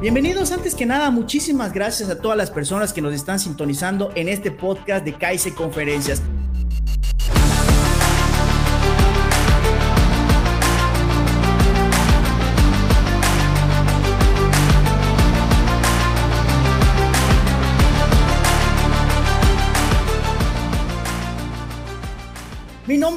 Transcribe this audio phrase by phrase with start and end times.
[0.00, 4.28] Bienvenidos antes que nada, muchísimas gracias a todas las personas que nos están sintonizando en
[4.28, 6.22] este podcast de Kaise Conferencias.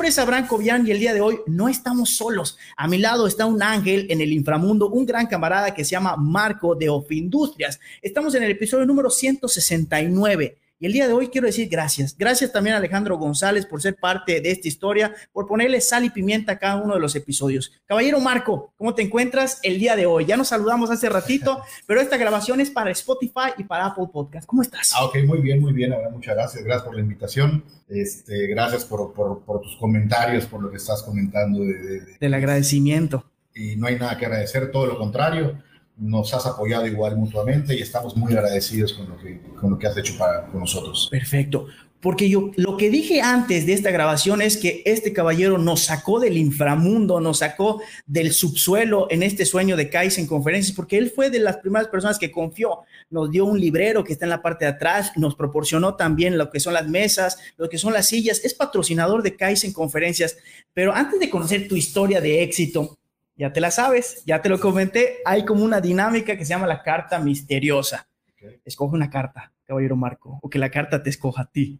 [0.05, 2.57] Es Abraham Cobian y el día de hoy no estamos solos.
[2.75, 6.17] A mi lado está un ángel en el inframundo, un gran camarada que se llama
[6.17, 7.79] Marco de Ofindustrias.
[8.01, 12.13] Estamos en el episodio número 169 y el día de hoy quiero decir gracias.
[12.17, 16.09] Gracias también a Alejandro González por ser parte de esta historia, por ponerle sal y
[16.09, 17.71] pimienta a cada uno de los episodios.
[17.85, 20.25] Caballero Marco, ¿cómo te encuentras el día de hoy?
[20.25, 24.45] Ya nos saludamos hace ratito, pero esta grabación es para Spotify y para Apple Podcast.
[24.45, 24.91] ¿Cómo estás?
[24.93, 25.93] Ah, ok, muy bien, muy bien.
[25.93, 26.61] Ahora, muchas gracias.
[26.65, 27.63] Gracias por la invitación.
[27.87, 31.61] Este, gracias por, por, por tus comentarios, por lo que estás comentando.
[31.61, 33.23] De, de, de, Del agradecimiento.
[33.55, 35.63] Y no hay nada que agradecer, todo lo contrario
[35.97, 39.87] nos has apoyado igual mutuamente y estamos muy agradecidos con lo que, con lo que
[39.87, 41.07] has hecho para nosotros.
[41.11, 41.67] Perfecto.
[42.03, 46.19] Porque yo lo que dije antes de esta grabación es que este caballero nos sacó
[46.19, 51.29] del inframundo, nos sacó del subsuelo en este sueño de Kaizen Conferencias, porque él fue
[51.29, 52.79] de las primeras personas que confió.
[53.09, 56.49] Nos dio un librero que está en la parte de atrás, nos proporcionó también lo
[56.49, 58.43] que son las mesas, lo que son las sillas.
[58.43, 60.35] Es patrocinador de Kaizen Conferencias.
[60.73, 62.97] Pero antes de conocer tu historia de éxito,
[63.35, 66.67] ya te la sabes, ya te lo comenté, hay como una dinámica que se llama
[66.67, 68.07] la carta misteriosa.
[68.33, 68.61] Okay.
[68.65, 71.79] Escoge una carta, caballero Marco, o que la carta te escoja a ti.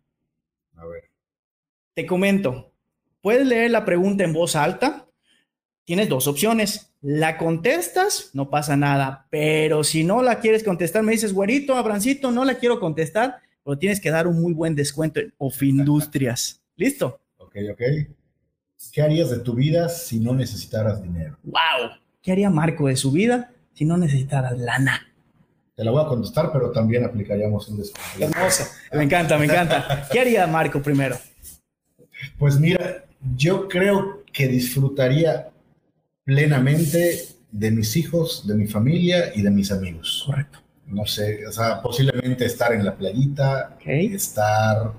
[0.75, 1.11] A ver.
[1.93, 2.73] Te comento,
[3.21, 5.07] puedes leer la pregunta en voz alta.
[5.85, 6.93] Tienes dos opciones.
[7.01, 12.31] La contestas, no pasa nada, pero si no la quieres contestar, me dices, güerito, Abrancito,
[12.31, 16.63] no la quiero contestar, pero tienes que dar un muy buen descuento en Ofindustrias.
[16.77, 17.19] ¿Listo?
[17.37, 17.81] Ok, ok.
[18.91, 21.37] ¿Qué harías de tu vida si no necesitaras dinero?
[21.43, 21.91] ¡Wow!
[22.21, 25.07] ¿Qué haría Marco de su vida si no necesitaras lana?
[25.75, 28.37] Te la voy a contestar, pero también aplicaríamos un descuento.
[28.37, 28.63] Hermoso.
[28.91, 30.07] Me encanta, me encanta.
[30.11, 31.17] ¿Qué haría Marco primero?
[32.37, 33.05] Pues mira,
[33.35, 35.49] yo creo que disfrutaría
[36.23, 40.23] plenamente de mis hijos, de mi familia y de mis amigos.
[40.25, 40.59] Correcto.
[40.87, 44.13] No sé, o sea, posiblemente estar en la playita, okay.
[44.13, 44.93] estar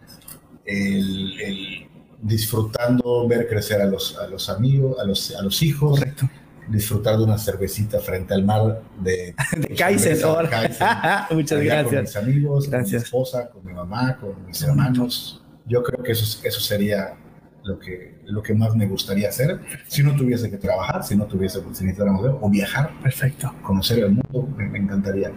[0.65, 1.89] el, el
[2.25, 5.99] disfrutando ver crecer a los, a los amigos, a los, a los hijos.
[5.99, 6.29] Correcto.
[6.69, 10.17] Disfrutar de una cervecita frente al mar de, de Kaizen.
[11.31, 11.85] Muchas gracias.
[11.85, 12.71] Con mis amigos, gracias.
[12.71, 15.43] con mi esposa, con mi mamá, con mis hermanos.
[15.67, 17.17] Yo creo que eso, eso sería
[17.63, 21.27] lo que, lo que más me gustaría hacer si no tuviese que trabajar, si no
[21.27, 21.97] tuviese si ver,
[22.41, 22.91] o viajar.
[23.03, 23.55] Perfecto.
[23.63, 25.33] Conocer el mundo, me, me encantaría.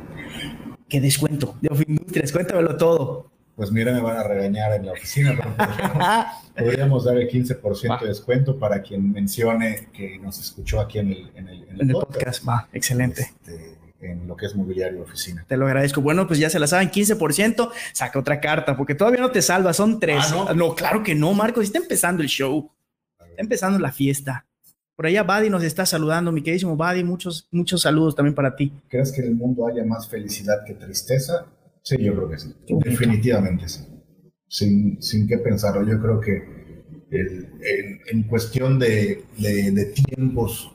[0.87, 2.31] ¿Qué descuento de Ofindustrias?
[2.31, 7.17] Cuéntamelo todo pues mira, me van a regañar en la oficina, pero podríamos, podríamos dar
[7.17, 11.63] el 15% de descuento para quien mencione que nos escuchó aquí en el, en el,
[11.63, 12.13] en el, en el podcast.
[12.13, 12.47] podcast.
[12.47, 13.23] Va, excelente.
[13.23, 15.43] Este, en lo que es mobiliario oficina.
[15.47, 16.01] Te lo agradezco.
[16.01, 19.73] Bueno, pues ya se la saben, 15%, saca otra carta, porque todavía no te salva,
[19.73, 20.25] son tres.
[20.27, 20.53] Ah, ¿no?
[20.53, 22.71] no, claro que no, Marcos, está empezando el show,
[23.19, 24.45] está empezando la fiesta.
[24.95, 28.71] Por allá Buddy nos está saludando, mi queridísimo Buddy, muchos, muchos saludos también para ti.
[28.87, 31.45] ¿Crees que en el mundo haya más felicidad que tristeza?
[31.87, 32.53] Sí, yo creo que sí.
[32.67, 33.81] Definitivamente sí.
[34.49, 35.89] Sin, sin qué pensarlo.
[35.89, 40.69] Yo creo que el, en, en, cuestión de, de, de tiempos,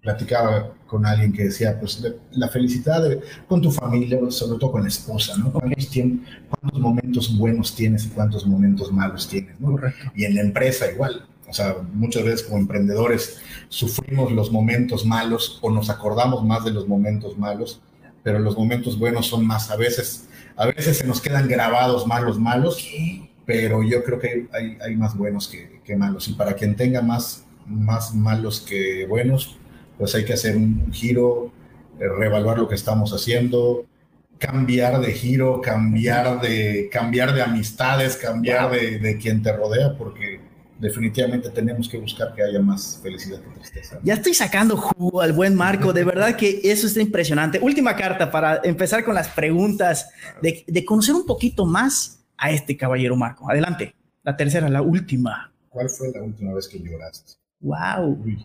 [0.00, 4.70] platicaba con alguien que decía, pues de, la felicidad de, con tu familia, sobre todo
[4.70, 5.52] con la esposa, ¿no?
[5.52, 9.58] ¿Cuántos, tiempos, ¿Cuántos, momentos buenos tienes y cuántos momentos malos tienes?
[9.58, 9.72] ¿no?
[9.72, 10.12] Correcto.
[10.14, 11.26] Y en la empresa igual.
[11.48, 16.70] O sea, muchas veces como emprendedores sufrimos los momentos malos o nos acordamos más de
[16.70, 17.82] los momentos malos
[18.22, 19.70] pero los momentos buenos son más.
[19.70, 23.30] A veces, a veces se nos quedan grabados más los malos, ¿Qué?
[23.44, 26.28] pero yo creo que hay, hay más buenos que, que, malos.
[26.28, 29.56] Y para quien tenga más, más malos que buenos,
[29.98, 31.52] pues hay que hacer un giro,
[31.98, 33.86] eh, reevaluar lo que estamos haciendo,
[34.38, 40.40] cambiar de giro, cambiar de, cambiar de amistades, cambiar de, de quien te rodea, porque
[40.82, 44.00] definitivamente tenemos que buscar que haya más felicidad que tristeza.
[44.02, 47.60] Ya estoy sacando jugo al buen Marco, de verdad que eso está impresionante.
[47.62, 50.10] Última carta para empezar con las preguntas,
[50.42, 53.48] de, de conocer un poquito más a este caballero Marco.
[53.48, 53.94] Adelante,
[54.24, 55.52] la tercera, la última.
[55.68, 57.34] ¿Cuál fue la última vez que lloraste?
[57.60, 58.20] Wow.
[58.24, 58.44] Uy,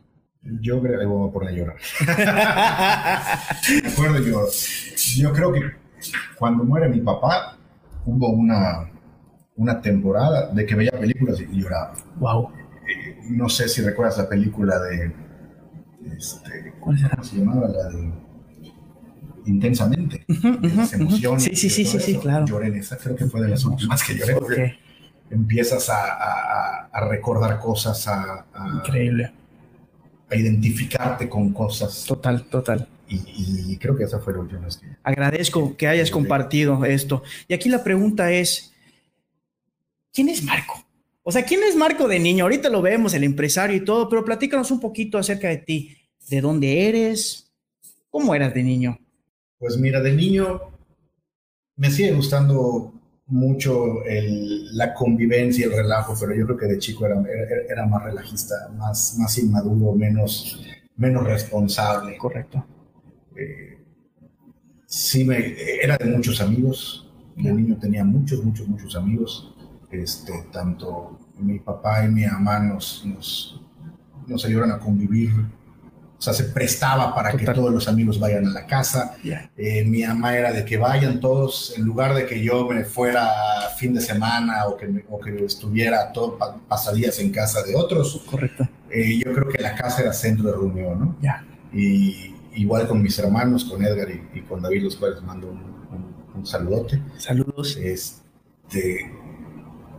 [0.62, 1.78] yo creo que voy a poner a llorar.
[3.84, 4.46] Me acuerdo yo,
[5.16, 5.62] yo creo que
[6.38, 7.58] cuando muere mi papá,
[8.06, 8.92] hubo una
[9.58, 11.94] una temporada de que veía películas y lloraba.
[12.18, 12.52] Wow.
[12.88, 15.12] Eh, no sé si recuerdas la película de.
[16.16, 17.10] Este, ¿Cuál será?
[17.18, 17.68] ¿Cómo se llamaba?
[17.68, 18.12] La de.
[19.46, 20.26] Intensamente.
[20.28, 21.44] Uh -huh, -huh, las emociones.
[21.44, 22.46] Sí, sí, sí, sí, sí, claro.
[22.46, 24.36] Lloré en esa, creo que fue de las últimas que lloré.
[24.36, 24.80] Okay.
[25.30, 28.46] empiezas a, recordar cosas, a,
[28.76, 29.32] Increíble.
[30.30, 32.06] a identificarte con cosas.
[32.06, 32.88] Total, total.
[33.10, 34.68] Y, creo que esa fue la última.
[35.04, 37.24] Agradezco que hayas compartido esto.
[37.48, 38.74] Y aquí la pregunta es,
[40.18, 40.84] ¿quién es Marco?
[41.22, 42.46] O sea, ¿quién es Marco de niño?
[42.46, 45.96] Ahorita lo vemos, el empresario y todo, pero platícanos un poquito acerca de ti.
[46.28, 47.52] ¿De dónde eres?
[48.10, 49.00] ¿Cómo eras de niño?
[49.60, 50.60] Pues mira, de niño
[51.76, 52.94] me sigue gustando
[53.28, 54.02] mucho
[54.72, 57.22] la convivencia, el relajo, pero yo creo que de chico era,
[57.70, 60.60] era, más relajista, más, más inmaduro, menos,
[60.96, 62.18] menos responsable.
[62.18, 62.66] Correcto.
[63.36, 63.78] Eh,
[64.88, 65.38] sí, me,
[65.80, 67.04] era de muchos amigos.
[67.36, 69.54] De niño tenía muchos, muchos, muchos amigos.
[69.92, 73.62] Este, tanto mi papá y mi mamá nos, nos,
[74.28, 75.32] nos ayudaron a convivir
[76.18, 79.16] o sea, se prestaba para que todos los amigos vayan a la casa.
[79.56, 83.30] Eh, mi mamá era de que vayan todos, en lugar de que yo me fuera
[83.78, 88.24] fin de semana o que, o que estuviera todo pasadías en casa de otros.
[88.28, 88.68] Correcto.
[88.90, 91.16] Eh, yo creo que la casa era centro de reunión, ¿no?
[91.22, 91.46] Ya.
[91.72, 97.02] Y igual con mis hermanos, con Edgar y, con David, los cuales mando un, saludote.
[97.18, 97.78] Saludos.
[97.78, 99.12] Este,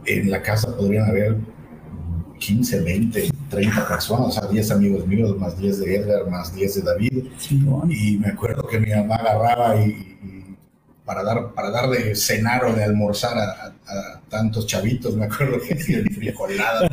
[0.06, 1.36] en la casa podrían haber
[2.38, 6.74] 15, 20, 30 personas, o sea, 10 amigos míos, más 10 de Edgar, más 10
[6.76, 7.24] de David.
[7.90, 10.56] Y me acuerdo que mi mamá agarraba y,
[11.04, 13.74] para, dar, para dar de cenar o de almorzar a,
[14.28, 16.86] tantos chavitos, me acuerdo que hacía frijolada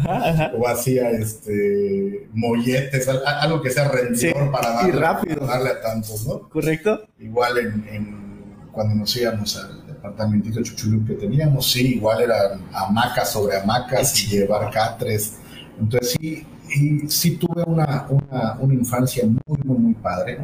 [0.58, 6.48] o hacía este, molletes, algo que sea rendidor para, darle, darle, a tantos, ¿no?
[6.48, 7.06] Correcto.
[7.19, 13.57] Igual en, cuando nos íbamos al departamentito chuchulú que teníamos, sí, igual eran hamacas sobre
[13.57, 15.40] hamacas y llevar catres
[15.80, 20.40] entonces sí, y sí tuve una, una, una, infancia muy, muy, muy padre.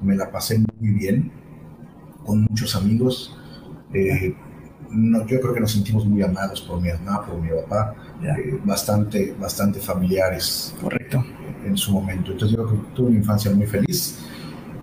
[0.00, 1.30] Me la pasé muy bien,
[2.24, 3.36] con muchos amigos.
[3.92, 4.34] Eh,
[4.90, 8.58] no, yo creo que nos sentimos muy amados por mi mamá, por mi papá, eh,
[8.64, 10.74] bastante, bastante familiares.
[10.80, 11.24] Correcto.
[11.64, 12.32] En su momento.
[12.32, 14.18] Entonces yo creo que tuve una infancia muy feliz.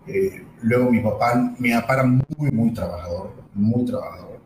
[0.05, 4.39] Eh, luego mi papá, mi papá era muy, muy trabajador, muy trabajador.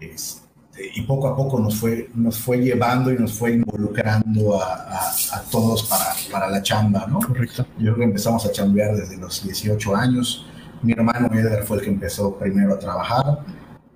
[0.00, 0.46] Este,
[0.94, 4.98] y poco a poco nos fue, nos fue llevando y nos fue involucrando a,
[5.32, 7.20] a, todos para, para, la chamba, ¿no?
[7.20, 7.66] Correcto.
[7.78, 10.46] Yo creo que empezamos a chambear desde los 18 años.
[10.82, 13.44] Mi hermano Edgar fue el que empezó primero a trabajar.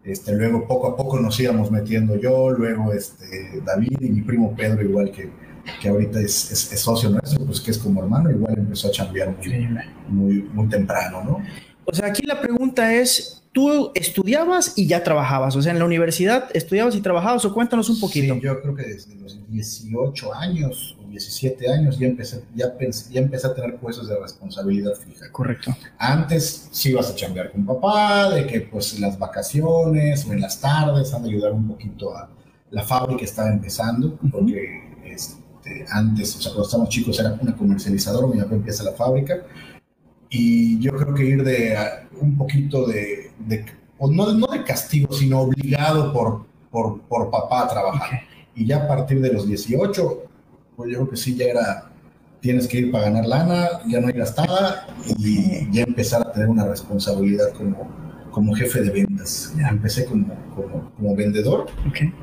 [0.03, 4.55] Este, luego poco a poco nos íbamos metiendo yo, luego este, David y mi primo
[4.57, 5.31] Pedro, igual que,
[5.81, 9.37] que ahorita es, es, socio nuestro, pues que es como hermano, igual empezó a chambear
[9.37, 9.69] muy,
[10.09, 11.43] muy, muy temprano, ¿no?
[11.85, 15.85] O sea, aquí la pregunta es, tú estudiabas y ya trabajabas, o sea, en la
[15.85, 18.35] universidad estudiabas y trabajabas, o cuéntanos un poquito.
[18.35, 22.73] Sí, yo creo que desde los 18 años o 17 años ya empecé, ya,
[23.11, 25.31] ya empecé a tener puestos de responsabilidad fija.
[25.33, 25.77] Correcto.
[25.99, 30.41] Antes sí ibas a chambear con papá, de que pues en las vacaciones o en
[30.41, 32.31] las tardes han de ayudar un poquito a
[32.71, 38.29] la fábrica estaba empezando, porque este, antes, o sea, cuando estábamos chicos era una comercializadora,
[38.29, 39.43] mi papá empieza la fábrica,
[40.29, 41.77] y yo creo que ir de
[42.21, 43.30] un poquito de,
[44.09, 48.21] no, no, de castigo, sino obligado por, por, por papá a trabajar.
[48.55, 50.23] Y ya a partir de los 18,
[50.77, 51.91] pues yo creo que sí, ya era,
[52.41, 54.87] tienes que ir para ganar lana, ya no hay gastada
[55.19, 57.89] y ya empezar a tener una responsabilidad como,
[58.31, 59.53] como jefe de ventas.
[59.57, 59.69] Ya.
[59.69, 60.27] Empecé como,
[60.97, 61.67] como, vendedor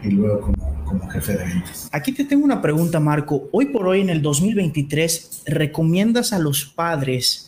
[0.03, 1.89] y luego como, como jefe de ventas.
[1.91, 3.49] Aquí te tengo una pregunta, Marco.
[3.51, 7.46] Hoy por hoy, en el 2023, ¿recomiendas a los padres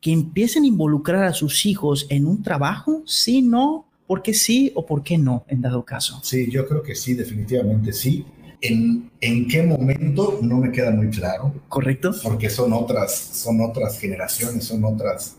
[0.00, 3.02] que empiecen a involucrar a sus hijos en un trabajo?
[3.06, 6.20] Sí, no, ¿por qué sí o por qué no en dado caso?
[6.22, 8.24] Sí, yo creo que sí, definitivamente sí.
[8.62, 10.38] ¿En, en qué momento?
[10.42, 11.54] No me queda muy claro.
[11.68, 12.12] Correcto.
[12.22, 15.36] Porque son otras, son otras generaciones, son otras...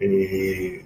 [0.00, 0.82] Eh,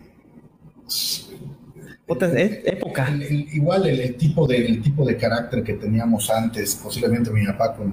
[2.08, 3.10] e, épocas.
[3.30, 7.92] igual el, tipo de, el tipo de carácter que teníamos antes, posiblemente mi papá con,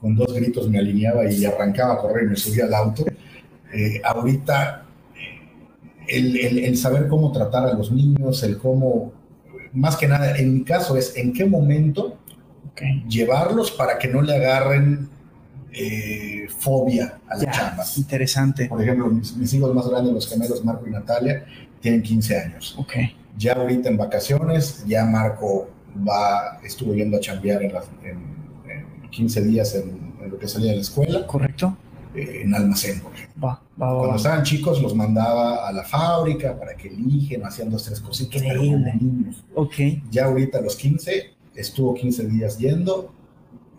[0.00, 3.04] con dos gritos me alineaba y arrancaba a correr y me subía al auto.
[3.72, 4.84] Eh, ahorita
[6.06, 9.12] el, el, saber cómo tratar a los niños, el cómo,
[9.72, 12.18] más que nada, en mi caso es en qué momento
[13.08, 15.08] llevarlos para que no le agarren
[15.72, 17.84] eh, fobia a la chamba.
[17.96, 18.66] Interesante.
[18.66, 21.44] Por ejemplo, mis, hijos más grandes, los gemelos Marco y Natalia,
[21.80, 22.76] tienen 15 años.
[22.78, 23.16] Okay.
[23.38, 25.70] Ya ahorita en vacaciones, ya Marco
[26.06, 27.72] va, estuvo yendo a chambear en,
[28.04, 31.26] en, 15 días en, en, lo que salía de la escuela.
[31.26, 31.76] Correcto.
[32.14, 33.02] Eh, en almacén.
[33.76, 38.42] Cuando estaban chicos los mandaba a la fábrica para que eligen, hacían dos, tres cositas,
[38.42, 39.44] pero como niños.
[39.54, 40.02] Okay.
[40.10, 43.14] Ya ahorita a los 15, estuvo 15 días yendo,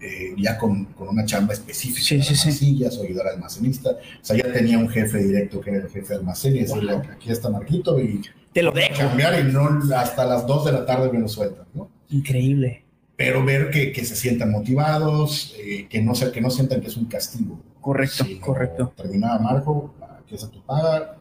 [0.02, 3.92] eh, ya con, con, una chamba específica sí, sí, sillas o ayudar al almacenista.
[3.92, 6.94] O sea, ya tenía un jefe directo que era el jefe de almacén y decirle,
[6.94, 8.22] aquí está Marquito y...
[8.52, 8.98] Te lo dejo.
[8.98, 11.90] Cambiar y no hasta las 2 de la tarde me lo sueltan, ¿no?
[12.10, 12.84] Increíble.
[13.16, 16.98] pero ver que, que se sientan motivados, eh, que, no, que no sientan que es
[16.98, 17.60] un castigo.
[17.84, 18.94] Correcto, correcto.
[18.96, 19.94] Terminada Marco,
[20.26, 21.18] que a tu paga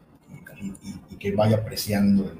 [0.61, 0.67] y,
[1.11, 2.31] y, que vaya apreciando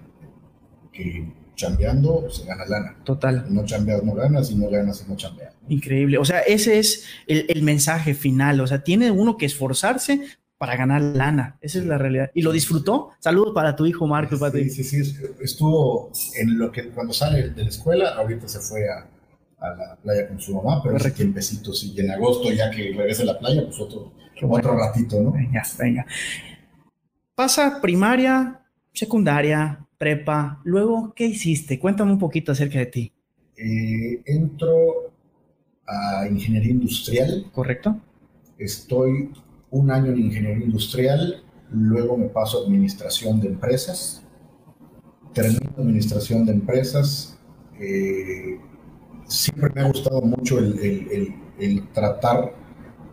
[0.93, 2.95] que chambeando se gana lana.
[3.03, 3.45] Total.
[3.49, 5.53] No chambeas, no ganas y no ganas, no chambeas.
[5.67, 6.17] Increíble.
[6.17, 8.61] O sea, ese es el, el, mensaje final.
[8.61, 10.21] O sea, tiene uno que esforzarse
[10.57, 11.57] para ganar lana.
[11.59, 12.31] Esa es la realidad.
[12.33, 13.09] ¿Y lo disfrutó?
[13.19, 14.37] Saludos para tu hijo Marco.
[14.51, 15.17] Sí, sí, sí.
[15.41, 19.05] Estuvo en lo que cuando sale de la escuela, ahorita se fue a,
[19.63, 21.93] a la playa con su mamá, pero ese tiempecito, sí.
[21.95, 25.31] Y en agosto, ya que regrese a la playa, pues otro, otro ratito, ¿no?
[25.31, 26.05] Venga, venga.
[27.33, 30.59] Pasa primaria, secundaria, prepa.
[30.65, 31.79] Luego, ¿qué hiciste?
[31.79, 33.13] Cuéntame un poquito acerca de ti.
[33.55, 35.13] Eh, entro
[35.87, 37.45] a ingeniería industrial.
[37.53, 37.99] ¿Correcto?
[38.57, 39.31] Estoy
[39.71, 44.23] un año en ingeniería industrial, luego me paso a administración de empresas.
[45.33, 47.39] Termino administración de empresas.
[47.79, 48.59] Eh,
[49.27, 52.53] siempre me ha gustado mucho el, el, el, tratar,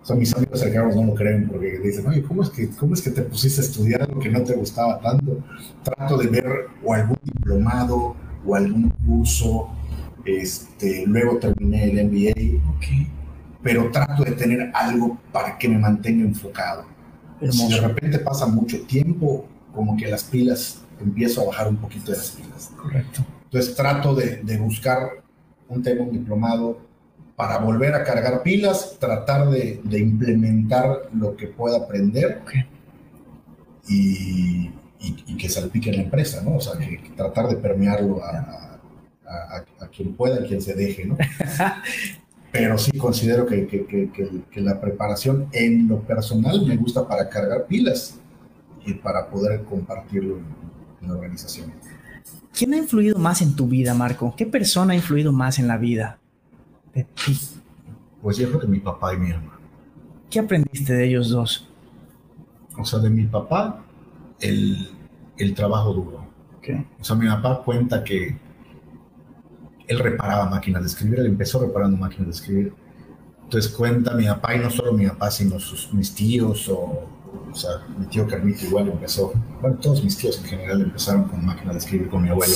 [0.02, 2.94] o sea, mis amigos cercanos no lo creen porque dicen, oye, ¿cómo es, que, ¿cómo
[2.94, 5.38] es que te pusiste a estudiar algo que no te gustaba tanto?
[5.82, 6.46] Trato de ver
[6.84, 9.68] o algún diplomado o algún curso,
[10.24, 12.62] este, luego terminé el MBA,
[13.62, 16.84] pero trato de tener algo para que me mantenga enfocado.
[17.50, 22.12] Si de repente pasa mucho tiempo, como que las pilas, empiezo a bajar un poquito
[22.12, 22.70] de las pilas.
[22.76, 23.24] Correcto.
[23.44, 25.22] Entonces trato de, de buscar
[25.70, 26.78] un tema, un diplomado,
[27.36, 32.42] para volver a cargar pilas, tratar de, de implementar lo que pueda aprender
[33.88, 36.56] y, y, que salpique en la empresa, ¿no?
[36.56, 38.78] O sea, que, tratar de permearlo a,
[39.26, 41.16] a, a, quien pueda, a quien se deje, ¿no?
[42.52, 47.64] Pero sí considero que, que, que, la preparación en lo personal me gusta para cargar
[47.66, 48.18] pilas
[48.84, 50.44] y para poder compartirlo en,
[51.00, 51.72] en la organización.
[52.52, 54.34] ¿Quién ha influido más en tu vida, Marco?
[54.36, 56.18] ¿Qué persona ha influido más en la vida
[56.94, 57.38] de ti?
[58.22, 59.60] Pues yo creo que mi papá y mi hermano.
[60.28, 61.68] ¿Qué aprendiste de ellos dos?
[62.76, 63.82] O sea, de mi papá,
[64.40, 64.90] el,
[65.36, 66.26] el trabajo duro.
[66.58, 66.86] Okay.
[67.00, 68.36] O sea, mi papá cuenta que
[69.86, 72.72] él reparaba máquinas de escribir, él empezó reparando máquinas de escribir.
[73.42, 77.08] Entonces cuenta mi papá, y no solo mi papá, sino sus, mis tíos o
[77.50, 81.44] o sea, mi tío Carmito igual empezó, bueno, todos mis tíos en general empezaron con
[81.44, 82.54] máquina de escribir con mi abuelo,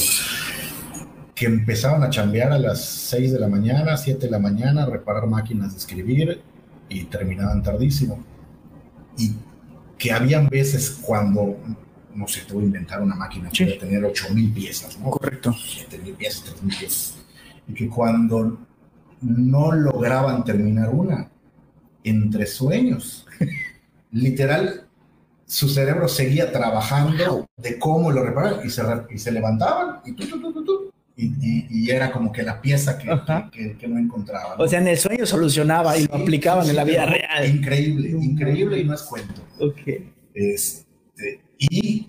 [1.34, 4.86] que empezaban a chambear a las 6 de la mañana, 7 de la mañana, a
[4.86, 6.42] reparar máquinas de escribir
[6.88, 8.24] y terminaban tardísimo.
[9.16, 9.34] Y
[9.98, 11.56] que habían veces cuando,
[12.14, 13.78] no sé, te voy a inventar una máquina que sí.
[13.78, 15.10] tener 8000 piezas, ¿no?
[15.10, 15.52] Correcto.
[15.52, 17.14] 7000 piezas, 3000 piezas.
[17.66, 18.58] Y que cuando
[19.20, 21.30] no lograban terminar una,
[22.04, 23.26] entre sueños,
[24.14, 24.87] literal,
[25.44, 30.00] su cerebro seguía trabajando de cómo lo reparar y se, y se levantaban
[31.16, 33.09] y, era como que la pieza que,
[33.52, 34.59] que, que no encontraban.
[34.59, 34.64] ¿no?
[34.64, 37.49] O sea, en el sueño solucionaba y lo aplicaban sí, en la vida real.
[37.49, 39.42] Increíble, increíble y no es cuento.
[39.61, 40.12] Okay.
[40.35, 42.09] Este, y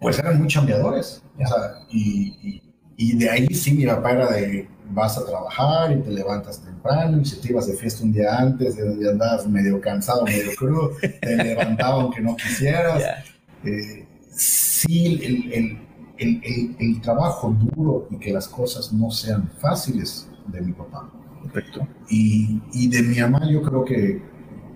[0.00, 1.22] pues eran muy chambeadores.
[1.36, 2.61] O sea, y,
[2.96, 7.20] y de ahí sí mi papá era de vas a trabajar y te levantas temprano
[7.20, 10.92] y si te ibas de fiesta un día antes y andabas medio cansado, medio crudo,
[11.00, 12.98] te levantaba aunque no quisieras.
[12.98, 13.24] Yeah.
[13.64, 15.78] Eh, sí, el, el,
[16.18, 21.10] el, el, trabajo duro y que las cosas no sean fáciles de mi papá.
[21.42, 21.86] Perfecto.
[22.08, 24.22] Y, y de mi mamá yo creo que,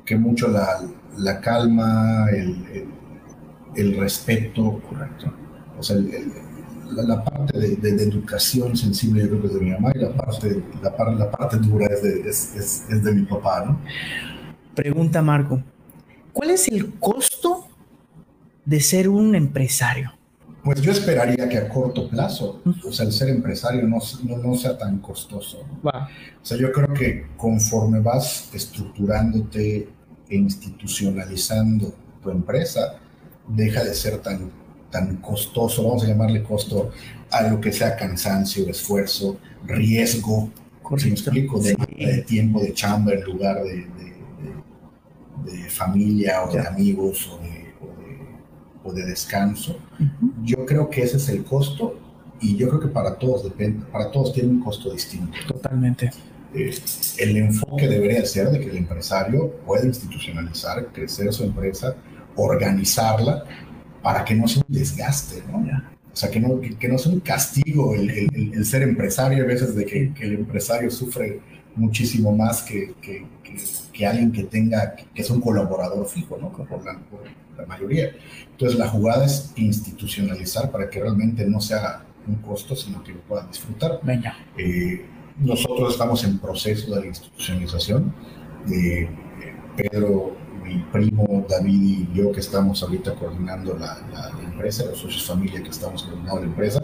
[0.05, 0.83] que mucho la,
[1.19, 2.89] la calma, el,
[3.75, 4.81] el, respeto.
[4.89, 5.33] Correcto.
[5.79, 6.33] O sea, el,
[6.93, 9.93] la, la, parte de, de, de, educación sensible yo creo que es de mi mamá
[9.95, 13.65] y la parte, la, la parte dura es de, es, es, es de mi papá,
[13.65, 13.81] ¿no?
[14.75, 15.63] Pregunta Marco,
[16.33, 17.67] ¿cuál es el costo
[18.65, 20.13] de ser un empresario?
[20.63, 22.89] Pues yo esperaría que a corto plazo, uh -huh.
[22.89, 25.65] o sea, el ser empresario no, no, no sea tan costoso.
[25.83, 25.93] Wow.
[26.43, 29.89] O sea, yo creo que conforme vas estructurándote
[30.29, 32.97] e institucionalizando tu empresa,
[33.47, 34.51] deja de ser tan
[34.91, 36.91] tan costoso, vamos a llamarle costo
[37.31, 40.51] a lo que sea cansancio, esfuerzo, riesgo,
[40.97, 42.05] si me explico, de, sí.
[42.05, 43.87] de, tiempo de chamba en lugar de,
[45.45, 46.63] de, de familia o ya.
[46.63, 47.75] de amigos o de,
[48.85, 49.79] o de, descanso.
[49.99, 50.33] Uh -huh.
[50.45, 51.99] Yo creo que ese es el costo
[52.41, 55.37] y yo creo que para todos depende, para todos tiene un costo distinto.
[55.49, 56.11] Totalmente.
[56.55, 56.75] Eh,
[57.19, 61.97] el enfoque debería ser de que el empresario pueda institucionalizar, crecer su empresa,
[62.37, 63.45] organizarla
[64.07, 65.59] para que no sea un desgaste, ¿no?
[65.59, 69.43] O sea, que no, que, que no sea un castigo el, el, el, ser empresario,
[69.43, 71.41] a veces de que, que, el empresario sufre
[71.75, 76.53] muchísimo más que, que, alguien que tenga, que es un colaborador fijo, ¿no?
[76.53, 77.25] Por la, por
[77.59, 78.13] la, mayoría.
[78.53, 83.21] Entonces, la jugada es institucionalizar para que realmente no sea un costo, sino que lo
[83.23, 83.99] puedan disfrutar.
[84.05, 84.37] Venga.
[84.57, 85.05] Eh,
[85.41, 88.15] nosotros estamos en proceso de la institucionalización.
[88.73, 89.09] Eh,
[89.77, 93.99] Pedro, mi primo David y yo que estamos ahorita coordinando la,
[94.43, 96.83] empresa, los socios familia que estamos coordinando la empresa,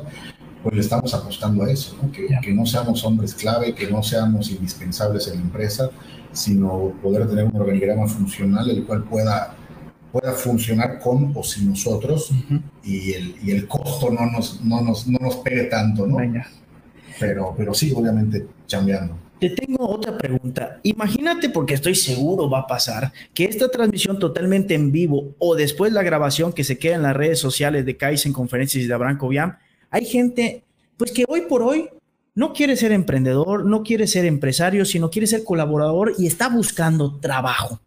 [0.63, 4.51] pues le estamos apostando a eso, Que, que, no seamos hombres clave, que no seamos
[4.51, 5.91] indispensables en la empresa,
[6.33, 9.57] sino poder tener un organigrama funcional el cual pueda
[10.13, 12.31] pueda funcionar con o sin nosotros
[12.85, 16.19] y, el, y, el, costo no nos, no nos, no nos pegue tanto, ¿no?
[17.19, 19.17] Pero, pero sí, obviamente, cambiando.
[19.43, 20.79] Te tengo otra pregunta.
[20.85, 25.93] Imagínate, porque estoy seguro va a pasar, que esta transmisión totalmente en vivo o después
[25.93, 29.19] la grabación que se queda en las redes sociales de Kaizen Conferencias y de Abraham
[29.19, 29.59] Cobian,
[29.91, 30.63] hay gente,
[30.97, 31.89] pues que hoy por hoy
[32.37, 37.19] no quiere ser emprendedor, no quiere ser empresario, sino quiere ser colaborador y está buscando
[37.19, 37.81] trabajo.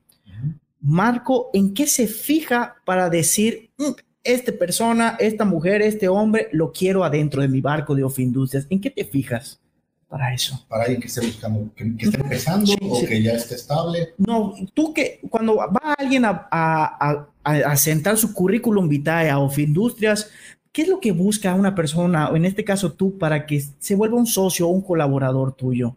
[0.82, 3.92] Marco, ¿en qué se fija para decir, mm,
[4.26, 8.68] esta persona, esta mujer, este hombre, lo quiero adentro de mi barco de Off Industrias?
[8.70, 9.62] ¿En qué te fijas
[10.08, 10.66] para eso?
[10.68, 14.14] Para alguien que esté buscando, que, esté empezando o que ya esté estable.
[14.18, 20.30] No, tú que cuando va alguien a, a, sentar su currículum vitae a Industrias,
[20.72, 23.96] ¿qué es lo que busca una persona, o en este caso tú, para que se
[23.96, 25.96] vuelva un socio o un colaborador tuyo?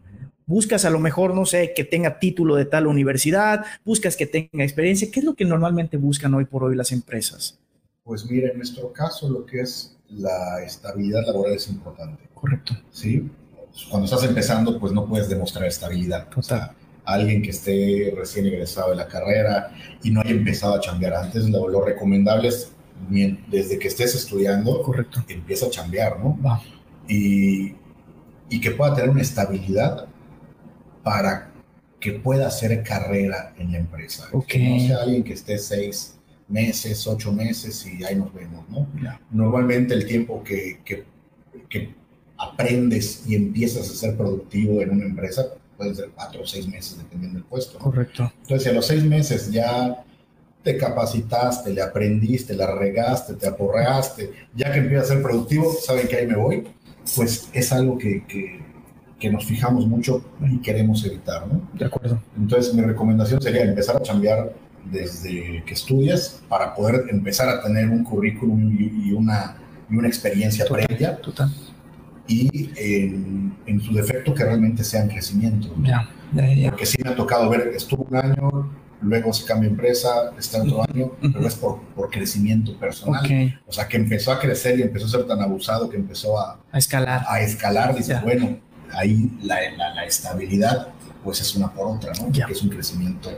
[0.49, 4.63] buscas a lo mejor, no sé, que tenga título de tal universidad, buscas que tenga
[4.63, 5.11] experiencia.
[5.11, 7.59] ¿Qué es lo que normalmente buscan hoy por hoy las empresas?
[8.03, 12.27] Pues mira, en nuestro caso lo que es la estabilidad laboral es importante.
[12.33, 12.73] Correcto.
[12.91, 13.29] Sí.
[13.89, 16.27] Cuando estás empezando, pues no puedes demostrar estabilidad.
[16.35, 16.73] O sea,
[17.05, 19.71] alguien que esté recién egresado de la carrera
[20.03, 22.71] y no haya empezado a chambear antes, lo, lo recomendable es
[23.47, 25.23] desde que estés estudiando, Correcto.
[25.27, 26.37] empieza a chambear, ¿no?
[27.07, 27.73] Y,
[28.49, 30.07] y que pueda tener una estabilidad
[31.03, 31.51] para
[31.99, 34.29] que pueda hacer carrera en la empresa.
[34.47, 38.87] Que no sea alguien que esté seis meses, ocho meses y ahí nos vemos, ¿no?
[39.31, 41.05] Normalmente el tiempo que, que,
[41.69, 41.93] que,
[42.39, 45.45] aprendes y empiezas a ser productivo en una empresa
[45.77, 47.79] puede ser cuatro o seis meses dependiendo del puesto.
[47.79, 48.31] Correcto.
[48.41, 50.03] Entonces, si a los seis meses ya
[50.61, 56.07] te capacitaste, le aprendiste, la regaste, te aporreaste, ya que empiezas a ser productivo, saben
[56.07, 56.67] que ahí me voy,
[57.15, 58.69] pues es algo que, que
[59.19, 61.61] que nos fijamos mucho y queremos evitar, ¿no?
[61.73, 62.21] De acuerdo.
[62.37, 64.53] Entonces, mi recomendación sería empezar a cambiar
[64.89, 69.57] desde que estudias para poder empezar a tener un currículum y, una,
[69.89, 71.17] y una experiencia previa.
[71.17, 71.51] Total.
[72.29, 75.73] Y en, en, su defecto que realmente sea en crecimiento.
[75.81, 76.69] Ya, ya, ya.
[76.69, 78.69] Porque sí me ha tocado ver, estuvo un año,
[79.01, 83.59] luego se cambia empresa, está otro año, pero es por, por crecimiento personal.
[83.65, 86.59] O sea, que empezó a crecer y empezó a ser tan abusado que empezó a,
[86.71, 87.25] a escalar.
[87.27, 88.59] A escalar, dice, bueno,
[88.93, 90.89] ahí la, la, estabilidad
[91.23, 92.31] pues es una por otra, ¿no?
[92.31, 93.29] Que es un crecimiento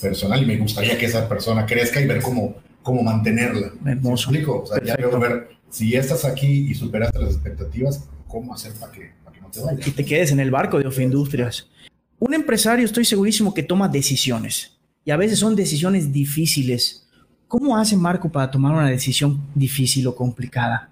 [0.00, 3.72] personal y me gustaría que esa persona crezca y ver cómo, cómo mantenerla.
[3.84, 4.30] Hermoso.
[4.30, 4.62] explico?
[4.62, 8.92] O sea, ya quiero ver, si estás aquí y superaste las expectativas, ¿cómo hacer para
[8.92, 9.88] que, para que no te vayas?
[9.88, 11.68] Y te quedes en el barco de Ofindustrias.
[12.18, 17.06] Un empresario estoy segurísimo que toma decisiones y a veces son decisiones difíciles.
[17.48, 20.90] ¿Cómo hace Marco para tomar una decisión difícil o complicada?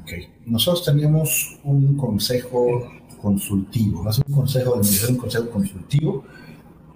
[0.00, 0.12] Ok,
[0.46, 6.24] nosotros tenemos un consejo consultivo, es un consejo de un consejo consultivo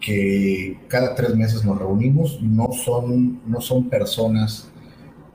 [0.00, 4.68] que cada tres meses nos reunimos, no son, no son personas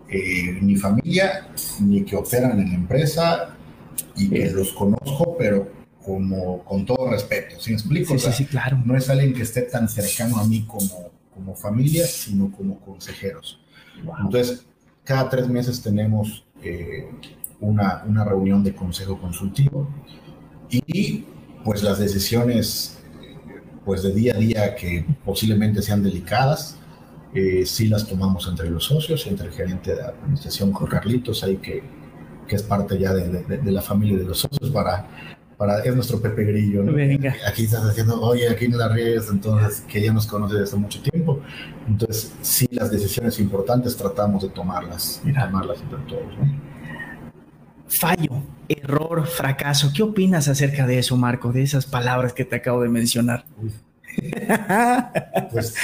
[0.10, 1.48] eh, ni familia,
[1.80, 3.57] ni que operan en la empresa,
[4.17, 5.69] y que los conozco, pero
[6.03, 8.17] como con todo respeto, ¿sí me explico?
[8.17, 8.82] Sí, sí, claro.
[8.86, 13.60] No es alguien que esté tan cercano a mí como, como familia, sino como consejeros.
[14.23, 14.65] Entonces,
[15.03, 17.10] cada tres meses tenemos eh,
[17.60, 19.89] una, una reunión de consejo consultivo
[20.69, 21.25] y
[21.63, 22.97] pues las decisiones
[23.86, 26.77] pues de día a día que posiblemente sean delicadas,
[27.34, 31.56] eh, sí las tomamos entre los socios, entre el gerente de administración con Carlitos, ahí
[31.58, 31.84] que,
[32.48, 35.08] que es parte ya de, de, la familia de los socios para,
[35.58, 36.94] para es nuestro Pepe Grillo, ¿no?
[37.48, 40.78] Aquí estás diciendo, oye, aquí no la riegues, entonces, que ya nos conoce desde hace
[40.78, 41.42] mucho tiempo.
[41.88, 46.68] Entonces, sí, las decisiones importantes tratamos de tomarlas, tomarlas entre todos, ¿no?
[47.88, 49.92] fallo, error, fracaso.
[49.94, 53.46] ¿Qué opinas acerca de eso, Marco, de esas palabras que te acabo de mencionar?
[55.52, 55.76] pues,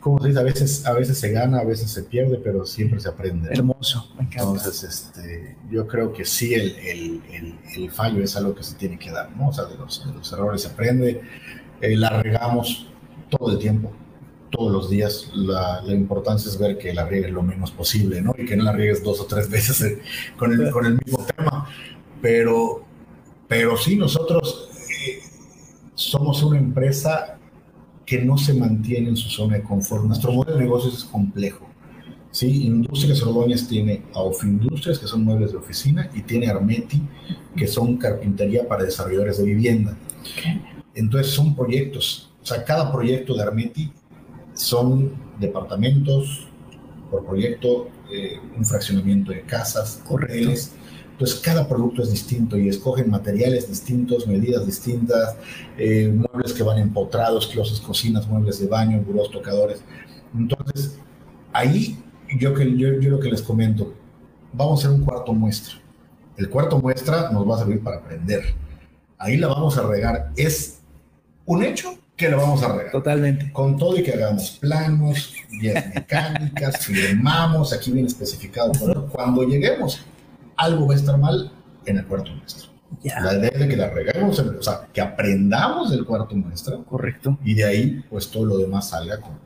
[0.00, 3.00] como se dice, a veces, a veces se gana, a veces se pierde, pero siempre
[3.00, 3.50] se aprende.
[3.52, 4.42] Hermoso, me encanta.
[4.42, 8.98] Entonces, este, yo creo que sí, el, el, el, fallo es algo que se tiene
[8.98, 9.48] que dar, ¿no?
[9.48, 11.20] O sea, de los, los errores se aprende,
[11.80, 12.88] eh, la regamos
[13.28, 13.92] todo el tiempo,
[14.50, 15.30] todos los días.
[15.34, 18.34] La, la, importancia es ver que la riegues lo menos posible, ¿no?
[18.38, 19.98] Y que no la riegues dos o tres veces eh,
[20.36, 21.68] con el, con el mismo tema.
[22.22, 22.84] Pero,
[23.48, 24.70] pero sí, nosotros
[25.06, 25.20] eh,
[25.94, 27.37] somos una empresa
[28.08, 30.04] que no se mantiene en su zona de confort.
[30.04, 31.68] Nuestro modelo de negocios es complejo.
[32.30, 32.64] ¿sí?
[32.64, 34.02] Industrias Ordóñez tiene
[34.42, 37.02] Industrias, que son muebles de oficina, y tiene Armeti,
[37.54, 39.94] que son carpintería para desarrolladores de vivienda.
[40.94, 43.92] Entonces son proyectos, o sea, cada proyecto de Armeti
[44.54, 46.48] son departamentos
[47.10, 50.72] por proyecto, eh, un fraccionamiento de casas, hoteles.
[51.18, 55.34] Entonces cada producto es distinto y escogen materiales distintos, medidas distintas,
[55.76, 59.82] eh, muebles que van empotrados, closets, cocinas, muebles de baño, burós, tocadores.
[60.32, 60.96] Entonces
[61.52, 61.98] ahí
[62.38, 63.92] yo, yo, yo lo que les comento,
[64.52, 65.74] vamos a hacer un cuarto muestra.
[66.36, 68.54] El cuarto muestra nos va a servir para aprender.
[69.18, 70.30] Ahí la vamos a regar.
[70.36, 70.82] Es
[71.46, 72.92] un hecho que lo vamos a regar.
[72.92, 73.50] Totalmente.
[73.52, 78.70] Con todo y que hagamos planos, vías mecánicas, firmamos, aquí viene especificado.
[79.10, 80.00] Cuando lleguemos,
[80.58, 81.50] algo va a estar mal
[81.86, 82.68] en el cuarto muestra.
[83.22, 86.78] La idea es de que la reguemos, o sea, que aprendamos del cuarto muestra.
[86.84, 87.38] Correcto.
[87.44, 89.38] Y de ahí, pues todo lo demás salga con,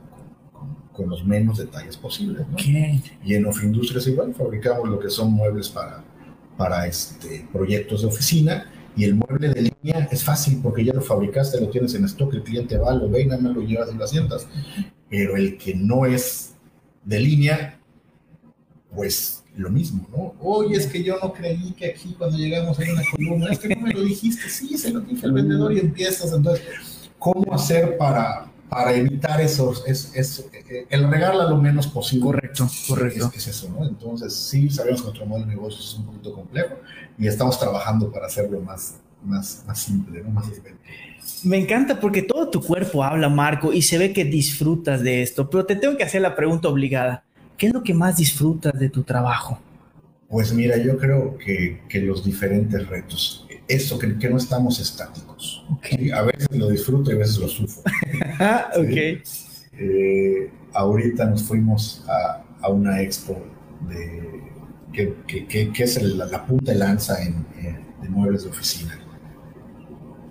[0.93, 2.47] con los menos detalles posibles.
[2.47, 2.57] ¿no?
[2.57, 6.03] Y en Off Industries igual fabricamos lo que son muebles para,
[6.57, 11.01] para este, proyectos de oficina y el mueble de línea es fácil porque ya lo
[11.01, 13.89] fabricaste, lo tienes en stock, el cliente va, lo ve y nada más lo llevas
[13.91, 14.47] y lo asientas.
[15.09, 16.53] Pero el que no es
[17.03, 17.79] de línea,
[18.95, 20.33] pues lo mismo, ¿no?
[20.41, 23.75] Oye, es que yo no creí que aquí cuando llegamos hay una columna, es que
[23.75, 26.65] no me lo dijiste, sí, se lo dije al vendedor y empiezas, entonces,
[27.19, 30.49] ¿cómo hacer para, para evitar esos, es, es,
[30.89, 32.25] el regarla lo menos posible.
[32.25, 33.31] Correcto, correcto.
[33.35, 33.85] Es, eso, ¿no?
[33.85, 36.75] Entonces, sí, sabemos que nuestro modelo de negocio es un poquito complejo
[37.17, 40.31] y estamos trabajando para hacerlo más, más, más simple, ¿no?
[40.31, 40.51] Más
[41.43, 45.49] Me encanta porque todo tu cuerpo habla, Marco, y se ve que disfrutas de esto,
[45.49, 47.23] pero te tengo que hacer la pregunta obligada.
[47.57, 49.59] ¿Qué es lo que más disfrutas de tu trabajo?
[50.29, 55.65] Pues mira, yo creo que, que los diferentes retos eso, que, que no estamos estáticos.
[56.13, 57.83] A veces lo disfruto y a veces lo sufro.
[58.77, 59.21] okay.
[59.77, 63.41] Eh, ahorita nos fuimos a, a una expo
[63.87, 64.43] de,
[64.91, 65.15] que,
[65.47, 67.45] que, que es la, punta de lanza en,
[68.01, 68.99] de muebles de oficina.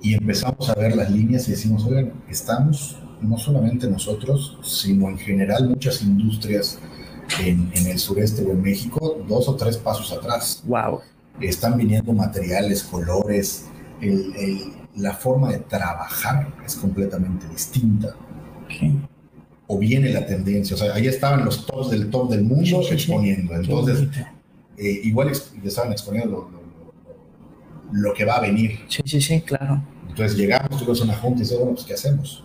[0.01, 5.17] Y empezamos a ver las líneas y decimos, oigan, estamos no solamente nosotros, sino en
[5.17, 6.81] general muchas industrias
[7.41, 10.63] en, en, el sureste o en México, dos o tres pasos atrás.
[10.67, 11.01] Wow
[11.41, 13.67] están viniendo materiales, colores,
[14.97, 18.15] la forma de trabajar es completamente distinta.
[19.67, 23.55] O viene la tendencia, o sea, ahí estaban los tops del top del mundo exponiendo.
[23.55, 24.09] Entonces,
[24.77, 26.51] eh, igual estaban exponiendo
[27.93, 28.81] lo, que va a venir.
[28.89, 29.83] Sí, sí, sí, claro.
[30.09, 32.45] Entonces llegamos, tuvimos una junta y dices, bueno, pues ¿qué hacemos?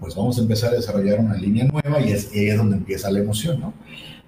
[0.00, 3.18] Pues vamos a empezar a desarrollar una línea nueva y es, es donde empieza la
[3.20, 3.74] emoción, ¿no?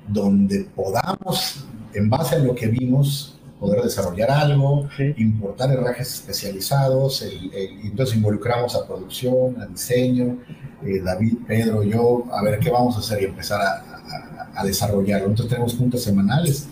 [0.08, 7.86] Donde podamos en base a lo que vimos, poder desarrollar algo, importar herrajes especializados, y
[7.86, 10.38] entonces involucramos a producción, a diseño,
[10.82, 15.26] eh, David, Pedro, yo, a ver qué vamos a hacer y empezar a, a, desarrollarlo.
[15.26, 16.68] Entonces tenemos juntas semanales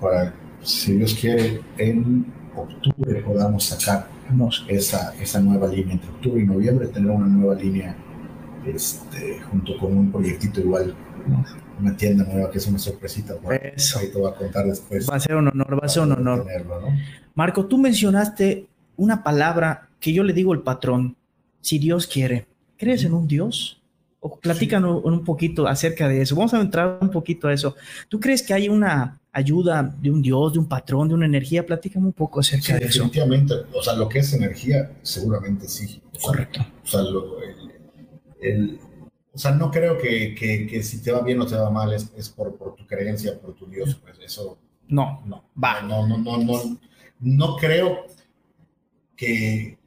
[0.00, 4.08] para, si Dios quiere, en octubre podamos sacar
[4.68, 7.96] esa, esa nueva línea, entre octubre y noviembre tener una nueva línea
[8.66, 10.94] este, junto con un proyectito igual
[11.80, 13.34] una tienda nueva que es una sorpresita.
[13.74, 13.98] Eso.
[13.98, 15.08] Ahí te voy a contar después.
[15.08, 16.46] Va a ser un honor, va a ser un honor.
[17.34, 18.66] Marco, tú mencionaste
[18.96, 21.16] una palabra que yo le digo el patrón,
[21.60, 22.46] si Dios quiere.
[22.76, 23.80] ¿Crees en un Dios?
[24.20, 26.34] O platícanos un poquito acerca de eso.
[26.34, 27.76] Vamos a entrar un poquito a eso.
[28.08, 31.64] ¿Tú crees que hay una ayuda de un Dios, de un patrón, de una energía?
[31.64, 33.04] Platícame un poco acerca de eso.
[33.04, 33.54] Definitivamente.
[33.72, 36.00] O sea, lo que es energía, seguramente sí.
[36.20, 36.66] Correcto.
[36.82, 37.67] O sea, el
[39.32, 42.12] o sea, no creo que, que, si te va bien o te va mal es,
[42.16, 43.94] es por, por, tu creencia, por tu Dios.
[44.02, 44.58] Pues eso.
[44.88, 45.44] No, no.
[45.62, 45.82] Va.
[45.82, 46.78] No, no, no, no.
[47.20, 48.06] No creo
[49.16, 49.78] que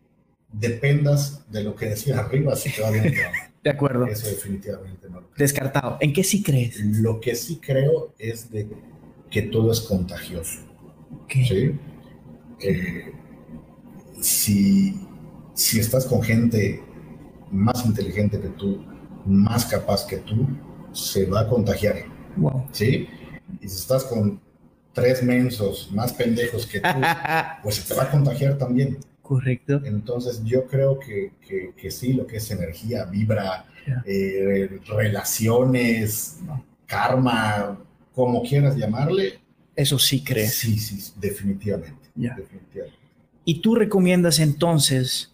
[0.51, 3.51] dependas de lo que decías arriba si te va bien o te va mal.
[3.63, 4.07] De acuerdo.
[4.07, 5.21] Eso definitivamente no.
[5.37, 5.97] Descartado.
[6.01, 6.79] ¿En qué sí crees?
[6.79, 8.67] Lo que sí creo es de
[9.29, 10.61] que todo es contagioso.
[11.29, 11.77] ¿Sí?
[12.59, 13.11] Eh,
[14.19, 14.95] si,
[15.53, 16.81] si estás con gente
[17.51, 18.83] más inteligente que tú,
[19.25, 20.47] más capaz que tú
[20.91, 21.97] se va a contagiar.
[22.71, 23.07] ¿Sí?
[23.59, 24.39] Y si estás con
[24.93, 26.87] tres mensos más pendejos que tú,
[27.63, 28.97] pues se te va a contagiar también.
[29.21, 29.81] Correcto.
[29.85, 31.31] Entonces yo creo que,
[31.77, 33.65] que, sí, lo que es energía, vibra,
[34.05, 36.39] eh, relaciones,
[36.85, 37.79] karma,
[38.13, 39.39] como quieras llamarle.
[39.75, 40.55] Eso sí crees.
[40.55, 42.09] Sí, sí, definitivamente.
[42.13, 42.99] definitivamente.
[43.45, 45.30] ¿Y tú recomiendas entonces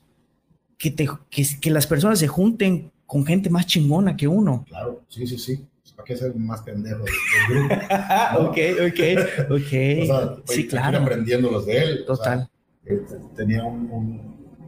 [0.77, 4.65] que, te, que, que las personas se junten con gente más chingona que uno.
[4.67, 5.65] Claro, sí, sí, sí.
[5.95, 7.13] ¿Para qué ser más pendejo del,
[7.49, 7.75] grupo?
[8.39, 10.01] ok, ok, ok.
[10.01, 10.99] o sea, sí, claro.
[10.99, 12.05] aprendiendo los de él.
[12.05, 12.47] Total.
[12.85, 13.01] Eh,
[13.35, 13.89] tenía un,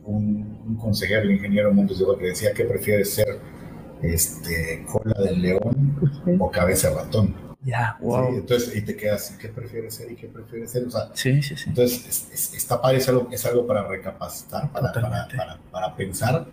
[0.03, 3.39] un, un, consejero, el ingeniero Montes de que decía que prefiere ser
[4.01, 5.99] este, cola del león
[6.39, 7.48] o cabeza de ratón.
[7.61, 8.35] Ya, wow.
[8.35, 10.85] entonces, y te quedas, ¿qué prefieres ser y qué prefieres ser?
[10.85, 11.65] O sea, sí, sí, sí.
[11.67, 15.95] Entonces, es, es, está padre, es algo, es algo para recapacitar, para, para, para, para,
[15.95, 16.47] pensar.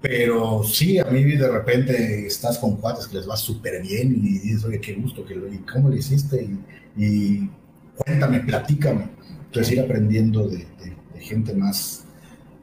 [0.00, 4.38] Pero sí, a mí de repente estás con cuates que les va súper bien y
[4.40, 7.50] dices, oye, qué gusto, que lo, y cómo lo hiciste, y, y,
[7.96, 9.08] cuéntame, platícame.
[9.44, 12.04] Entonces, ir aprendiendo de, de, gente más,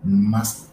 [0.04, 0.68] más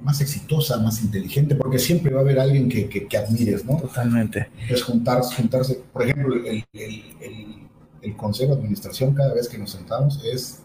[0.00, 3.76] más exitosa, más inteligente, porque siempre va a haber alguien que, que, admires, ¿no?
[3.76, 4.48] Totalmente.
[4.68, 5.82] Es juntarse, juntarse.
[5.92, 7.68] Por ejemplo, el, el,
[8.02, 10.62] el, consejo de administración, cada vez que nos sentamos, es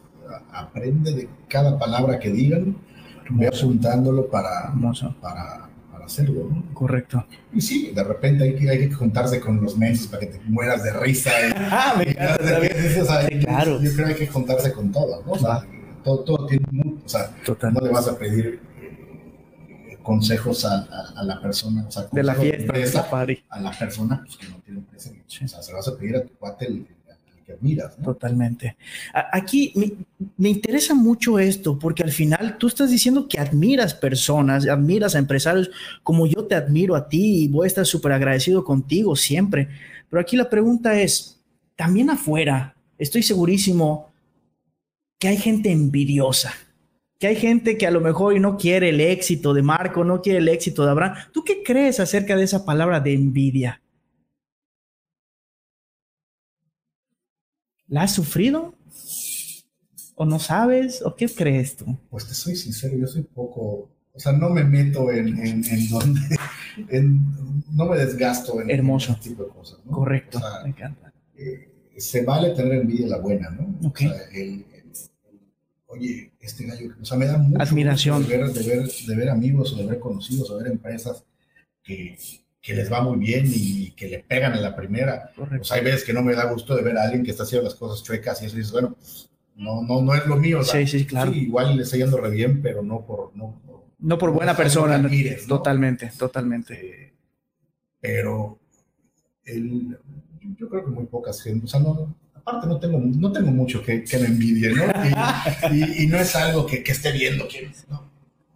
[0.52, 2.76] aprende de cada palabra que digan,
[3.30, 4.74] ve apuntándolo para,
[5.22, 6.64] para, para, hacerlo, ¿no?
[6.74, 7.26] Correcto.
[7.52, 10.40] Y sí, de repente hay que, hay que juntarse con los meses para que te
[10.46, 11.32] mueras de risa.
[11.56, 12.60] ah, me encanta.
[13.40, 13.82] claro.
[13.82, 15.32] Yo creo que hay que juntarse con todo, ¿no?
[15.32, 15.64] O sea,
[16.04, 16.66] todo, todo tiene
[17.04, 17.32] o sea,
[17.72, 18.60] no le vas a pedir
[20.06, 20.84] consejos a,
[21.16, 24.58] a, la persona, o sea, de la fiesta, de a la persona pues, que no
[24.64, 25.10] tiene empresa.
[25.10, 26.86] O sea, se vas a pedir a tu cuate el,
[27.46, 27.98] que admiras.
[28.00, 28.06] ¿no?
[28.06, 28.78] Totalmente.
[29.34, 29.92] Aquí me,
[30.38, 35.20] me, interesa mucho esto, porque al final tú estás diciendo que admiras personas, admiras a
[35.20, 35.70] empresarios
[36.02, 39.70] como yo te admiro a ti y voy a estar súper agradecido contigo siempre.
[40.10, 41.40] Pero aquí la pregunta es,
[41.76, 44.12] también afuera, estoy segurísimo
[45.20, 46.54] que hay gente envidiosa
[47.20, 50.40] que hay gente que a lo mejor no quiere el éxito de Marco, no quiere
[50.40, 51.16] el éxito de Abraham.
[51.32, 53.82] ¿Tú qué crees acerca de esa palabra de envidia?
[57.88, 58.74] ¿La has sufrido?
[60.16, 61.02] ¿O no sabes?
[61.04, 61.98] ¿O qué crees tú?
[62.10, 66.22] Pues te soy sincero, yo soy poco, o sea, no me meto en, en, donde,
[67.72, 69.12] no me desgasto en, Hermoso.
[69.12, 69.80] ese tipo de cosas.
[69.90, 71.14] Correcto, me encanta.
[71.38, 73.78] Eh, se vale tener envidia la buena, ¿no?
[73.88, 74.66] O sea, el,
[75.96, 79.78] oye, este gallo, o sea, me da mucho admiración de ver, de, ver, amigos o
[79.78, 81.24] de ver conocidos o de ver empresas
[81.84, 82.18] que,
[82.62, 85.32] que, les va muy bien y que le pegan en la primera.
[85.38, 87.44] O sea, hay veces que no me da gusto de ver a alguien que está
[87.44, 90.64] haciendo las cosas chuecas y eso dices, bueno, pues, no, no, no es lo mío.
[90.64, 91.32] sí, sí, claro.
[91.32, 93.36] igual le está yendo re bien, pero no por...
[93.36, 93.62] No,
[94.00, 95.02] no por buena persona.
[95.48, 96.74] Totalmente, totalmente.
[96.74, 97.14] Eh,
[98.00, 98.60] pero
[99.46, 99.98] el,
[100.58, 103.82] yo creo que muy pocas gente, o sea, no, aparte no tengo, no tengo mucho
[103.82, 104.84] que, que me envidie, ¿no?
[105.74, 107.48] Y, no es algo que, que esté viendo.
[107.48, 108.10] Que, ¿no?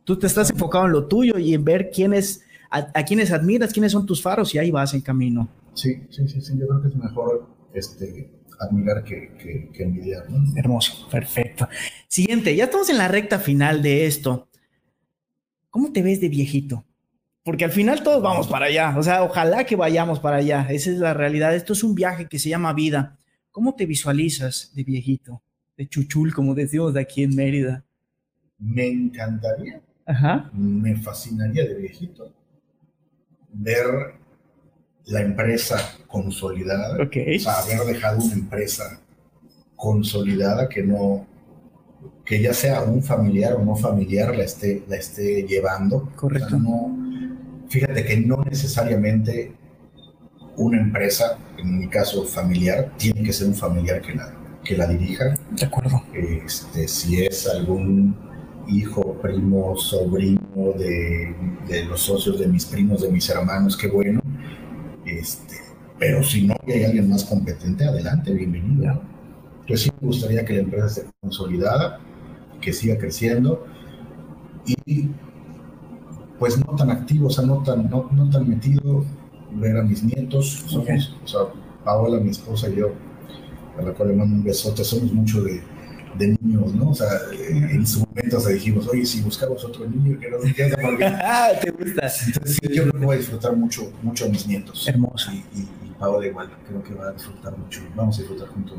[0.04, 3.73] Tú te estás enfocado en lo tuyo y en ver quiénes, a, a quiénes admiras,
[3.73, 5.49] quiénes son tus faros y ahí vas en camino.
[5.73, 6.54] Sí, sí, sí, sí.
[6.60, 10.43] Yo creo que es mejor este, admirar que, que, que envidiar, ¿no?
[10.56, 11.67] Hermoso, perfecto.
[12.08, 14.49] Siguiente, ya estamos en la recta final de esto.
[15.71, 16.86] ¿Cómo te ves de viejito?
[17.43, 18.95] Porque al final todos vamos para allá.
[18.97, 20.67] O sea, ojalá que vayamos para allá.
[20.69, 21.56] Esa es la realidad.
[21.56, 23.18] Esto es un viaje que se llama vida.
[23.51, 25.41] ¿Cómo te visualizas de viejito?
[25.77, 27.83] De chuchul, como decimos de aquí en Mérida.
[28.57, 30.49] Me encantaría, Ajá.
[30.53, 32.33] me fascinaría de viejito
[33.53, 34.15] ver
[35.05, 37.03] la empresa consolidada.
[37.03, 37.38] Okay.
[37.38, 39.01] O sea, haber dejado una empresa
[39.75, 41.25] consolidada que no,
[42.25, 46.12] que ya sea un familiar o no familiar la esté, la esté llevando.
[46.15, 46.57] Correcto.
[46.57, 46.95] no,
[47.69, 49.53] fíjate que no necesariamente
[50.60, 54.88] una empresa, en mi caso familiar, tiene que ser un familiar que la, que la
[54.88, 55.36] dirija.
[55.52, 56.04] De acuerdo.
[56.13, 58.15] Este, si es algún
[58.67, 61.34] hijo, primo, sobrino de,
[61.67, 64.19] de, los socios de mis primos, de mis hermanos, qué bueno.
[65.06, 65.56] Este,
[65.98, 69.02] pero si no hay alguien más competente, adelante, bienvenido.
[69.65, 72.00] Yo sí me gustaría que la empresa esté consolidada,
[72.60, 73.65] que siga creciendo
[74.65, 75.10] y
[76.38, 79.06] pues no tan activo, o sea, no tan, no, no tan metido
[79.53, 80.63] ver a mis nietos.
[80.67, 81.39] Somos, o sea,
[81.83, 82.91] Paola, mi esposa y yo,
[83.77, 85.62] a la cual le mando un besote, somos mucho de,
[86.17, 86.91] de niños, ¿no?
[86.91, 87.07] O sea,
[87.39, 90.75] en su momento se dijimos, oye, si buscamos otro niño que no se quede
[91.23, 92.12] Ah, ¿Te gusta?
[92.25, 94.88] Entonces, yo creo que voy a disfrutar mucho, mucho a mis nietos.
[94.88, 95.31] Hermoso.
[95.31, 97.81] Y, y, y Paola igual, creo que va a disfrutar mucho.
[97.95, 98.77] Vamos a disfrutar juntos.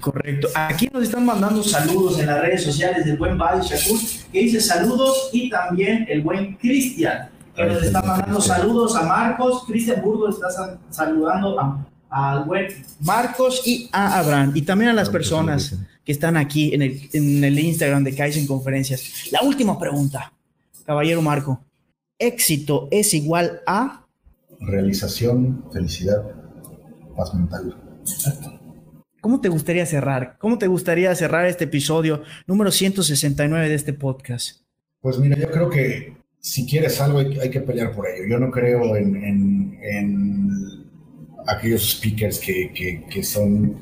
[0.00, 0.48] Correcto.
[0.54, 3.98] Aquí nos están mandando saludos en las redes sociales del buen Badi Shakur,
[4.32, 9.64] que dice saludos, y también el buen Cristian que nos está mandando saludos a Marcos.
[9.66, 12.68] Cristian Burgo está saludando a, al buen
[13.00, 14.52] Marcos y a Abraham.
[14.54, 18.46] Y también a las personas que están aquí en el, en el Instagram de Kaizen
[18.46, 19.30] Conferencias.
[19.32, 20.32] La última pregunta,
[20.86, 21.60] caballero Marco.
[22.18, 24.06] ¿Éxito es igual a?
[24.60, 26.22] Realización, felicidad,
[27.16, 27.76] paz mental.
[29.20, 30.36] ¿Cómo te gustaría cerrar?
[30.38, 34.62] ¿Cómo te gustaría cerrar este episodio número 169 de este podcast?
[35.00, 38.24] Pues mira, yo creo que si quieres algo hay, que pelear por ello.
[38.28, 39.16] Yo no creo en,
[39.82, 40.88] en,
[41.46, 43.76] aquellos speakers que, que, que son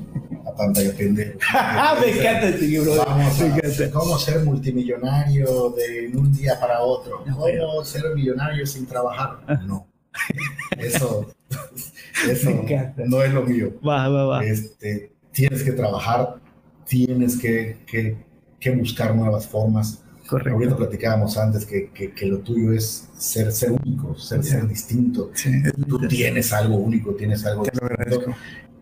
[0.45, 1.37] a pantalla pendejo.
[2.01, 2.95] me encanta este libro.
[2.95, 7.23] Vamos a, ¿Cómo ser multimillonario de un día para otro?
[7.25, 9.39] ¿Cómo ser millonario sin trabajar?
[9.65, 9.87] No.
[10.77, 11.27] Eso,
[12.29, 12.49] Eso
[13.05, 13.73] no es lo mío.
[13.87, 14.43] Va, va, va.
[14.43, 16.35] Este, tienes que trabajar,
[16.85, 18.17] tienes que, que,
[18.59, 20.03] que buscar nuevas formas.
[20.27, 20.53] Correcto.
[20.53, 25.31] Ahorita platicábamos antes que, que, lo tuyo es ser, ser único, ser, ser distinto.
[25.33, 25.51] Sí,
[25.87, 28.35] Tú tienes algo único, tienes algo Te lo agradezco.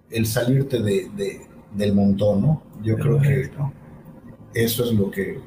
[0.09, 1.41] El salirte de, de,
[1.75, 2.63] del montón, ¿no?
[2.83, 3.51] Yo Te creo que
[4.55, 5.39] eso es lo que,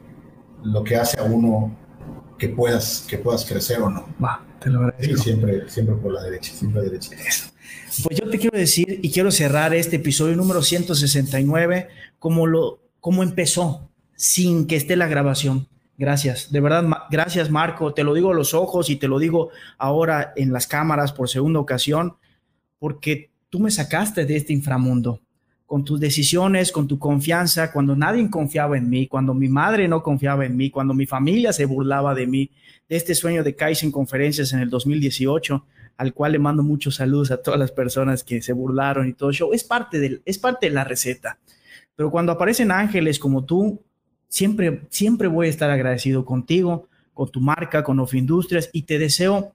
[0.62, 1.76] lo que hace a uno
[2.38, 4.06] que puedas, que puedas crecer o no.
[4.22, 5.22] Va, te lo Sí, agradezco.
[5.22, 7.10] siempre, siempre por la derecha, siempre derecha.
[8.04, 13.22] Pues yo te quiero decir y quiero cerrar este episodio número 169 como lo como
[13.22, 15.66] empezó, sin que esté la grabación.
[15.98, 19.50] Gracias, de verdad, gracias Marco, te lo digo a los ojos y te lo digo
[19.78, 22.16] ahora en las cámaras por segunda ocasión,
[22.78, 25.20] porque tú me sacaste de este inframundo
[25.66, 30.02] con tus decisiones, con tu confianza, cuando nadie confiaba en mí, cuando mi madre no
[30.02, 32.50] confiaba en mí, cuando mi familia se burlaba de mí,
[32.88, 35.66] de este sueño de Kaizen Conferencias en el 2018
[35.98, 39.30] al cual le mando muchos saludos a todas las personas que se burlaron y todo
[39.30, 39.52] eso.
[39.52, 41.38] Es parte, del, es parte de la receta.
[41.96, 43.82] Pero cuando aparecen ángeles como tú,
[44.28, 48.98] siempre, siempre voy a estar agradecido contigo, con tu marca, con Of Industrias y te
[48.98, 49.52] deseo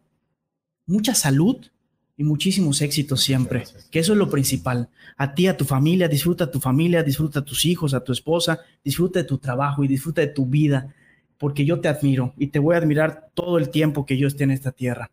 [0.85, 1.57] mucha salud
[2.17, 3.85] y muchísimos éxitos siempre, Gracias.
[3.89, 4.89] que eso es lo principal.
[5.17, 8.59] A ti, a tu familia, disfruta tu familia, disfruta a tus hijos, a tu esposa,
[8.83, 10.93] disfruta de tu trabajo y disfruta de tu vida,
[11.37, 14.43] porque yo te admiro y te voy a admirar todo el tiempo que yo esté
[14.43, 15.09] en esta tierra.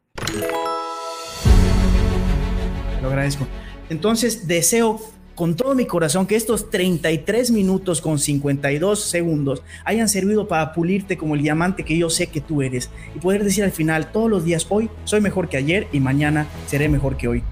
[3.00, 3.46] Lo agradezco.
[3.88, 5.00] Entonces, deseo
[5.40, 11.16] con todo mi corazón que estos 33 minutos con 52 segundos hayan servido para pulirte
[11.16, 14.28] como el diamante que yo sé que tú eres y poder decir al final todos
[14.28, 17.42] los días, hoy soy mejor que ayer y mañana seré mejor que hoy.